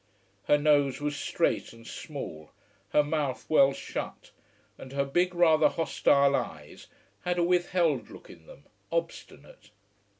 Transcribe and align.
Her 0.45 0.57
nose 0.57 0.99
was 0.99 1.15
straight 1.15 1.73
and 1.73 1.85
small, 1.85 2.49
her 2.89 3.03
mouth 3.03 3.45
well 3.47 3.71
shut. 3.71 4.31
And 4.75 4.93
her 4.93 5.05
big, 5.05 5.35
rather 5.35 5.69
hostile 5.69 6.35
eyes 6.35 6.87
had 7.21 7.37
a 7.37 7.43
withheld 7.43 8.09
look 8.09 8.27
in 8.27 8.47
them, 8.47 8.63
obstinate. 8.91 9.69